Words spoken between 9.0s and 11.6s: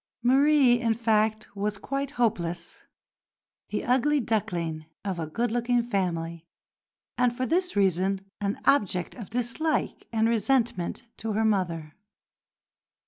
of dislike and resentment to her